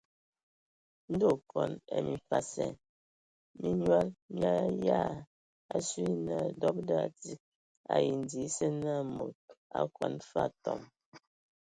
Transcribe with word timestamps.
Ndɔŋ 1.13 1.33
okɔn 1.37 1.71
ai 1.93 2.01
mimfasɛn 2.07 2.71
mi 3.59 3.69
nyɔl 3.83 4.07
mi 4.37 4.45
ayaan 4.63 5.15
asu 5.75 5.97
yə 6.05 6.13
naa 6.25 6.45
dɔbəda 6.59 6.97
a 7.03 7.07
tsig 7.19 7.39
ai 7.93 8.05
ndi 8.19 8.39
esə 8.47 8.67
na 8.83 8.93
mod 9.15 9.33
a 9.75 9.79
akɔn 9.85 10.13
fwa 10.27 10.41
atɔm. 10.49 10.79